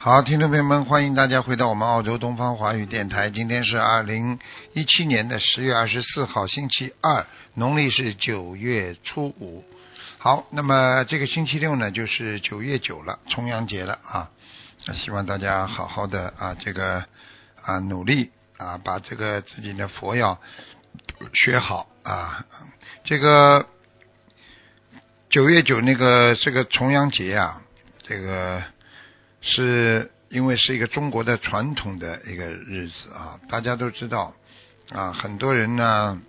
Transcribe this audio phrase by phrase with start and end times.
[0.00, 3.30] 好，听众朋友们，欢迎大家回到我们澳洲东方华语电台。
[3.30, 4.38] 今天是二零
[4.72, 9.64] 一七年的十月二十四号，星期二，农历是九月初五。
[10.18, 14.30] 好，那么这个星期六呢，就是九月九了，重阳节了啊。
[14.86, 17.04] 那希望大家好好的啊，这个
[17.60, 20.38] 啊努力啊，把这个自己的佛要
[21.34, 22.46] 学好啊。
[23.02, 23.66] 这个
[25.28, 27.62] 九月九那个这个重阳节啊，
[28.04, 28.62] 这个。
[29.50, 34.34] 是因为是一个中国的传统的一个日子啊，大家都知道
[34.90, 36.20] 啊，很多人呢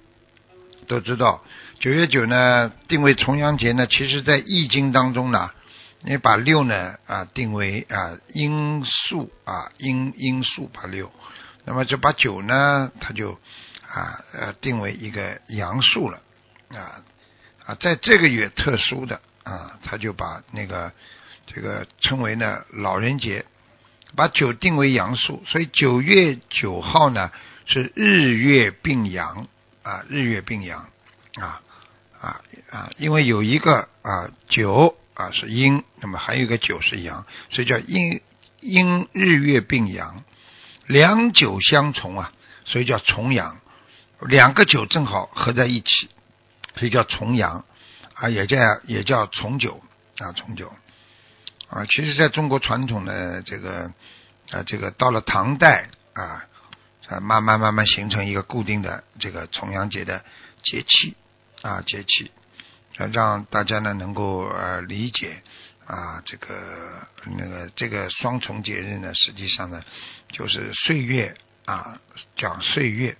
[0.87, 1.43] 都知道
[1.81, 5.51] 九月九呢定为重阳节呢，其实在易经当中呢，
[6.01, 11.11] 你把六呢啊定为啊阴数啊阴阴数把六，
[11.65, 13.33] 那么就把九呢，它就
[13.85, 16.21] 啊呃定为一个阳数了
[16.69, 17.03] 啊
[17.65, 20.93] 啊在这个月特殊的啊，他就把那个。
[21.53, 23.45] 这个称为呢老人节，
[24.15, 27.31] 把九定为阳数，所以九月九号呢
[27.65, 29.47] 是日月并阳
[29.81, 30.89] 啊，日月并阳
[31.35, 31.61] 啊
[32.19, 38.21] 啊啊，因为有一个啊九啊是阴，那么还有一个九是阳，所以叫阴
[38.59, 40.23] 阴日月并阳，
[40.85, 42.31] 两九相重啊，
[42.65, 43.59] 所以叫重阳，
[44.21, 46.09] 两个九正好合在一起，
[46.75, 47.65] 所以叫重阳
[48.13, 49.81] 啊，也叫也叫重九
[50.19, 50.71] 啊，重九。
[51.69, 53.91] 啊，其实在中国传统的这个
[54.49, 56.43] 啊，这个到了唐代啊，
[57.07, 60.25] 啊，慢慢慢慢形成一个固定的这个重阳节的
[60.63, 61.15] 节气
[61.61, 62.31] 啊，节气，
[63.11, 65.43] 让大家呢能够呃理解
[65.85, 67.07] 啊，这个
[67.37, 69.83] 那个这个双重节日呢，实际上呢
[70.29, 71.99] 就是岁月啊，
[72.35, 73.15] 讲岁月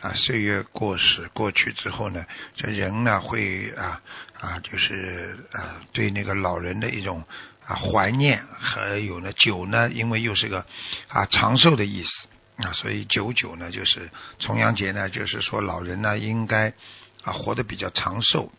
[0.00, 2.26] 啊，岁月过时过去之后呢，
[2.56, 4.02] 这人呢会啊
[4.40, 7.24] 啊，就是啊，对那个老人的一种。
[7.66, 10.66] 啊，怀念还有呢，九呢，因为又是个
[11.08, 16.74] 啊长寿的意思啊，所以九九呢，就是重阳节呢，就是说老人呢应该
[17.22, 18.52] 啊活得比较长寿，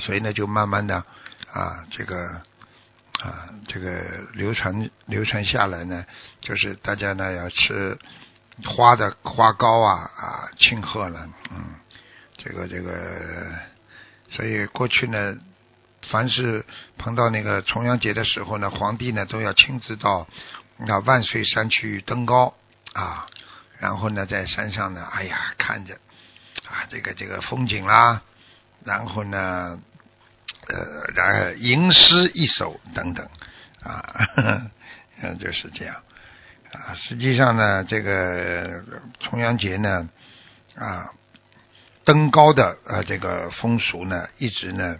[0.00, 1.04] 所以呢就慢慢的
[1.52, 2.42] 啊这个
[3.20, 4.02] 啊这个
[4.32, 6.04] 流传流传下来呢，
[6.40, 7.96] 就是大家呢要吃
[8.64, 11.76] 花的花糕啊啊庆贺了，嗯，
[12.36, 13.56] 这个这个，
[14.32, 15.36] 所以过去呢。
[16.10, 16.64] 凡是
[16.98, 20.28] 碰到那个重阳节的时候呢，皇帝呢都要亲自到
[20.78, 22.54] 那万岁山去登高
[22.92, 23.26] 啊，
[23.78, 25.94] 然后呢在山上呢，哎呀看着
[26.66, 28.22] 啊这个这个风景啦，
[28.84, 29.80] 然后呢
[30.68, 30.76] 呃
[31.14, 33.28] 然后吟诗一首等等
[33.82, 34.28] 啊，
[35.22, 35.96] 嗯 就是这样
[36.72, 36.94] 啊。
[36.94, 38.82] 实际上呢，这个
[39.20, 40.08] 重阳节呢
[40.76, 41.10] 啊
[42.04, 44.98] 登高的呃这个风俗呢，一直呢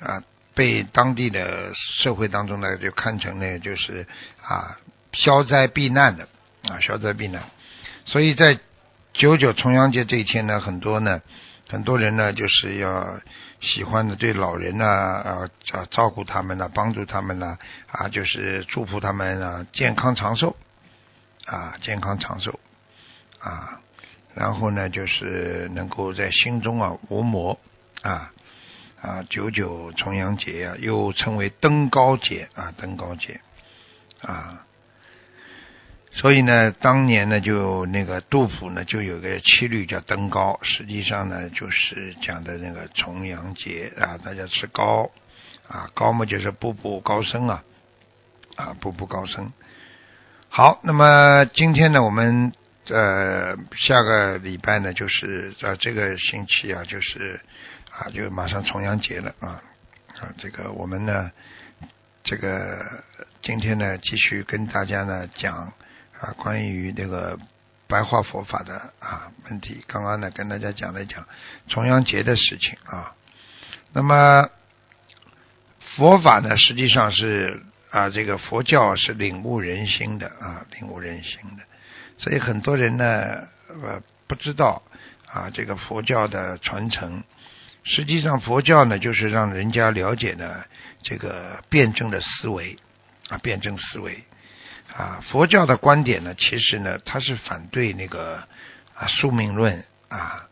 [0.00, 0.22] 啊。
[0.54, 4.06] 被当地的社会当中呢，就看成呢，就是
[4.42, 4.76] 啊
[5.12, 6.28] 消灾避难的
[6.68, 7.44] 啊消灾避难，
[8.04, 8.58] 所以在
[9.12, 11.20] 九九重阳节这一天呢，很多呢
[11.68, 13.20] 很多人呢就是要
[13.60, 17.56] 喜欢的对老人呢啊照照顾他们呢，帮助他们呢
[17.90, 20.56] 啊就是祝福他们啊健康长寿
[21.46, 22.58] 啊健康长寿
[23.38, 23.80] 啊，
[24.34, 27.58] 然后呢就是能够在心中啊无魔
[28.02, 28.32] 啊。
[29.02, 33.40] 啊，九九重阳节呀，又称为登高节啊，登高节
[34.20, 34.66] 啊。
[36.12, 45.10] 所以呢，当年呢，就那个杜甫呢，就有个七律叫登高，实际上呢，就是讲的那个重阳节啊，大家吃糕
[45.66, 47.64] 啊，高嘛就是步步高升啊，
[48.56, 49.50] 啊，步步高升。
[50.50, 52.52] 好，那么今天呢，我们
[52.88, 57.40] 呃下个礼拜呢，就是在这个星期啊，就是。
[58.00, 59.60] 啊，就马上重阳节了啊！
[60.18, 61.30] 啊，这个我们呢，
[62.24, 63.04] 这个
[63.42, 65.70] 今天呢，继续跟大家呢讲
[66.18, 67.38] 啊，关于这个
[67.86, 69.84] 白话佛法的啊问题。
[69.86, 71.26] 刚刚呢，跟大家讲了讲
[71.66, 73.14] 重阳节的事情啊。
[73.92, 74.48] 那么
[75.96, 81.64] 佛法呢，实际上是啊，这个佛教是领悟人心的啊，领悟人心的。
[82.16, 84.82] 所以很多人呢，呃，不知道
[85.26, 87.22] 啊，这个佛教的传承。
[87.84, 90.64] 实际上佛教呢，就是让人家了解呢
[91.02, 92.76] 这个辩证的思维
[93.28, 94.22] 啊，辩证思维
[94.94, 95.22] 啊。
[95.30, 98.42] 佛教的观点呢，其实呢，它是反对那个
[98.94, 100.46] 啊宿命论啊，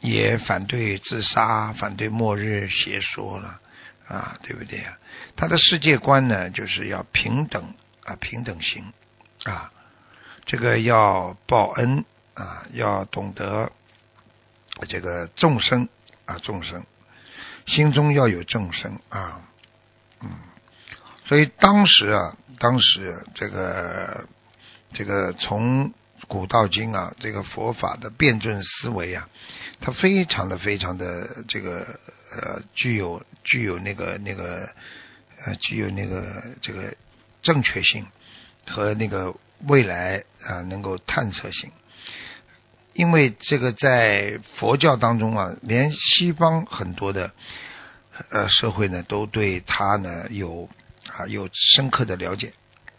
[0.00, 3.60] 也反对自杀，反对末日邪说了
[4.06, 4.98] 啊，对不对啊？
[5.36, 7.74] 他的世界观呢，就是要平等
[8.04, 8.84] 啊，平等心
[9.44, 9.72] 啊，
[10.44, 12.04] 这个要报恩
[12.34, 13.72] 啊，要懂得
[14.88, 15.88] 这个众生
[16.24, 16.84] 啊，众生
[17.66, 19.42] 心中要有众生啊，
[20.20, 20.30] 嗯，
[21.26, 24.26] 所以当时啊，当时这个
[24.92, 25.92] 这个从
[26.28, 29.28] 古到今啊，这个佛法的辩证思维啊，
[29.80, 31.98] 它非常的非常的这个
[32.32, 34.68] 呃，具有具有那个那个
[35.44, 36.94] 呃，具有那个这个
[37.42, 38.06] 正确性
[38.66, 39.34] 和那个
[39.66, 41.70] 未来啊，能够探测性。
[42.92, 47.32] 因为这个在佛教当中啊，连西方很多的
[48.30, 50.68] 呃社会呢，都对他呢有
[51.08, 52.52] 啊有深刻的了解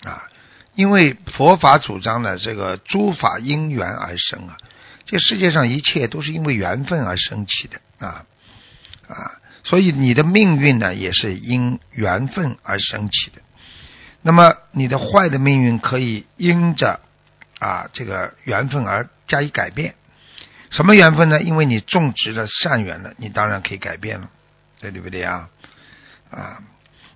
[0.04, 0.28] 啊。
[0.76, 4.58] 因为佛法主张呢，这个诸法因缘而生啊，
[5.06, 8.26] 这世界上一切都是因为缘分而升起的啊
[9.08, 13.42] 啊，所以你的命运呢，也是因缘分而升起的。
[14.24, 17.02] 那么你的坏的命运可以因着
[17.64, 19.96] 啊这个缘分而加以改变。
[20.72, 21.42] 什么缘分呢？
[21.42, 24.30] 因为你种植了善缘了，你当然可以改变了，
[24.82, 25.50] 对对不对啊？
[26.32, 26.64] 啊，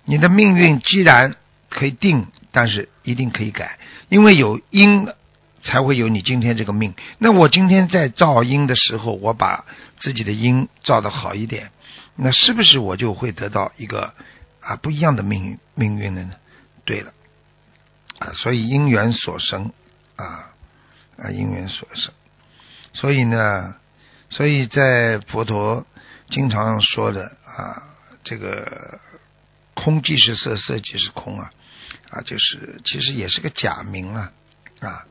[0.04, 1.36] 你的命运既然
[1.68, 2.26] 可以定。
[2.50, 3.78] 但是一定可以改，
[4.08, 5.06] 因为有因
[5.62, 6.94] 才会有你今天这个命。
[7.18, 9.66] 那我今天在造因的时候，我把
[9.98, 11.70] 自己的因造的好一点，
[12.16, 14.14] 那是不是我就会得到一个
[14.60, 16.30] 啊不一样的命运命运了呢？
[16.86, 17.12] 对了，
[18.18, 19.70] 啊，所以因缘所生
[20.18, 20.52] 啊
[21.16, 22.12] 啊因缘所生，
[22.92, 23.74] 所以呢，
[24.28, 25.86] 所以在佛陀
[26.28, 27.82] 经常说的啊，
[28.24, 29.00] 这个
[29.74, 31.50] 空即是色，色即是空啊。
[32.10, 34.32] 啊，就是其实也是个假名啊，
[34.80, 35.04] 啊，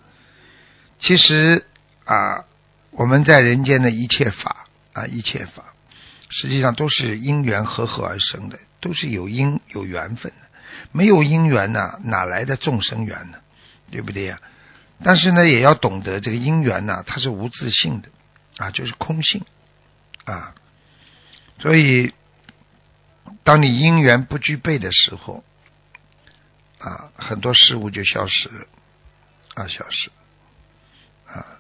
[1.00, 1.64] 其实
[2.06, 2.46] 啊，
[2.90, 5.76] 我们在人间的一切法啊，一切法，
[6.30, 10.48] 实际上都是因缘和合而生的，都是有因有缘分的。
[10.92, 13.38] 没有因缘呢，哪来的众生缘呢？
[13.92, 14.40] 对不对呀？
[15.04, 18.10] 但是呢，也要懂得这个因缘呢，它是无自性的
[18.58, 19.46] 啊，就是空性
[20.26, 20.56] 啊。
[21.60, 22.14] 所以，
[23.44, 25.44] 当你因缘不具备的时候。
[26.80, 28.68] 啊，很多事物就消失了，
[29.56, 30.12] 啊，消失，
[31.26, 31.58] 啊，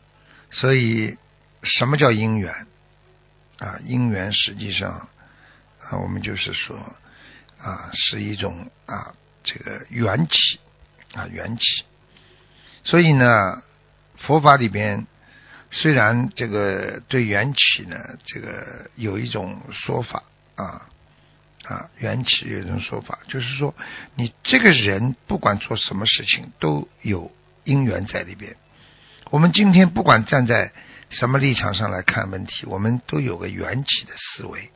[0.51, 1.17] 所以
[1.63, 2.67] 什么叫因缘？
[3.57, 5.09] 啊，因缘实际上
[5.81, 6.77] 啊，我们就是说
[7.59, 10.59] 啊，是一种啊，这个缘起
[11.15, 11.83] 啊，缘起。
[12.87, 13.61] 所以呢，
[14.17, 15.05] 佛法里边
[15.71, 20.23] 虽然这个对缘起呢，这个有一种说法
[20.55, 20.87] 啊。
[21.67, 23.75] 啊，缘起有一种说法，就是说，
[24.15, 27.29] 你这个人不管做什么事情，都有
[27.65, 28.55] 因缘在里边。
[29.31, 30.71] 我们今天不管站在
[31.09, 34.71] 什么立场上来看问题，我们都有个缘起的思维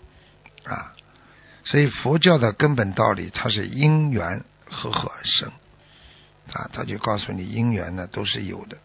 [0.65, 0.91] 啊。
[1.63, 5.49] 所以佛教的根本道理，它是因缘和合而生
[6.53, 8.77] 啊，他就告诉你因缘呢都是有的。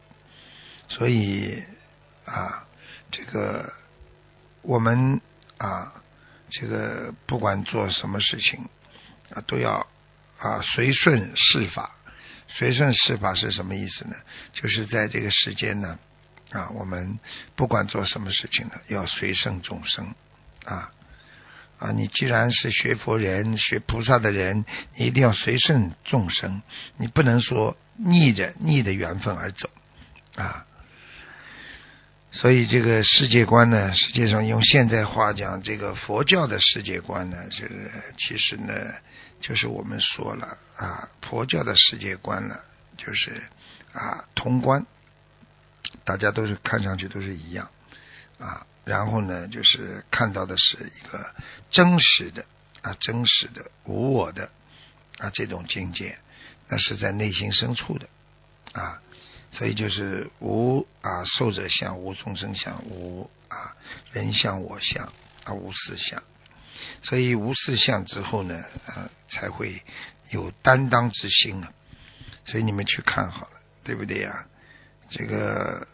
[0.88, 1.64] 所以
[2.25, 2.66] 啊，
[3.11, 3.73] 这个
[4.62, 5.21] 我们
[5.59, 6.02] 啊。
[6.49, 8.69] 这个不管做什么事情
[9.35, 9.85] 啊，都要
[10.38, 11.97] 啊随顺事法。
[12.47, 14.14] 随顺事法是什么意思呢？
[14.52, 15.99] 就是在这个时间呢
[16.52, 17.19] 啊，我们
[17.57, 20.14] 不管做什么事情呢，要随顺众生
[20.64, 20.92] 啊
[21.78, 21.92] 啊！
[21.92, 24.64] 你既然是学佛人、学菩萨的人，
[24.95, 26.62] 你一定要随顺众生，
[26.97, 29.68] 你不能说逆着逆的缘分而走
[30.37, 30.64] 啊。
[32.33, 37.75] 所以这个世界观呢，实际上用现在话讲，这个佛教的世界观呢，这个
[38.18, 38.73] 其实呢，
[39.40, 42.59] 就是我们说了啊，佛教的世界观呢，
[42.99, 43.42] 就是
[43.92, 44.85] 啊同观，
[46.04, 47.71] 大家都是看上去都是一样
[48.38, 51.35] 啊，然后呢，就是看到的是一个
[51.71, 52.45] 真实的
[52.83, 54.50] 啊真实的无我的
[55.19, 56.19] 啊这种境界，
[56.69, 58.09] 那是在内心深处的
[58.73, 59.00] 啊。
[59.52, 63.75] 所以就是无啊受者相，无众生相，无啊
[64.12, 65.12] 人相我相
[65.45, 66.23] 啊无四相。
[67.02, 69.83] 所以无四相之后呢，啊才会
[70.31, 71.73] 有担当之心啊。
[72.45, 74.47] 所以你们去看好了，对不对呀？
[75.09, 75.87] 这个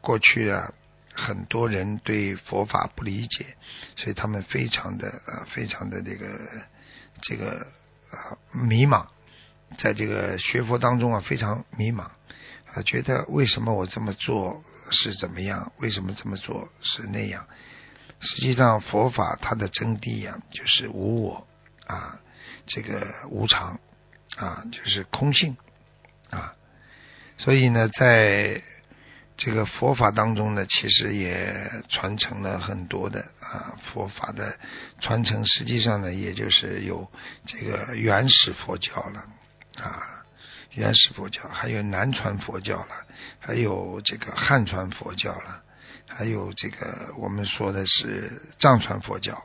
[0.00, 0.72] 过去啊，
[1.12, 3.56] 很多人对佛法不理解，
[3.96, 6.28] 所以他们非常的啊非常的这个
[7.22, 7.66] 这个
[8.10, 9.06] 啊迷茫，
[9.78, 12.10] 在这个学佛当中啊非常迷茫。
[12.72, 15.72] 啊觉得为什么我这么做是怎么样？
[15.78, 17.46] 为什么这么做是那样？
[18.20, 21.46] 实际上佛法它的真谛呀，就是无我
[21.86, 22.20] 啊，
[22.66, 23.78] 这个无常
[24.36, 25.56] 啊，就是空性
[26.30, 26.54] 啊。
[27.36, 28.62] 所以呢，在
[29.44, 34.56] 这个佛法当中呢，其实也传承了很多的啊，佛法的
[35.00, 37.10] 传承，实际上呢，也就是有
[37.44, 39.24] 这个原始佛教了
[39.82, 40.22] 啊，
[40.70, 43.04] 原始佛教，还有南传佛教了，
[43.40, 45.60] 还有这个汉传佛教了，
[46.06, 49.42] 还有这个我们说的是藏传佛教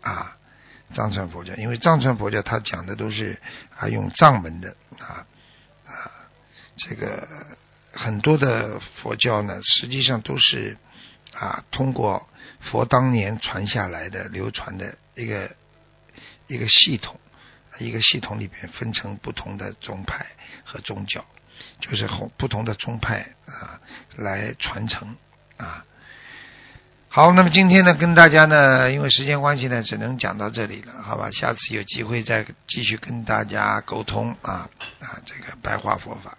[0.00, 0.36] 啊，
[0.94, 3.36] 藏传佛教，因为藏传佛教它讲的都是
[3.76, 5.26] 啊用藏文的啊
[5.88, 6.12] 啊
[6.76, 7.26] 这个。
[7.92, 10.76] 很多的佛教呢，实际上都是
[11.34, 12.28] 啊，通过
[12.60, 15.50] 佛当年传下来的、流传的一个
[16.46, 17.18] 一个系统，
[17.78, 20.26] 一个系统里边分成不同的宗派
[20.64, 21.24] 和宗教，
[21.80, 23.80] 就是不同的宗派啊
[24.16, 25.16] 来传承
[25.56, 25.84] 啊。
[27.08, 31.28] 好，那么今天呢，跟大家呢，因为时间关系呢，只能讲到这里了，好吧？
[31.32, 34.70] 下次有机会再继续跟大家沟通啊
[35.00, 36.38] 啊，这个白话佛法。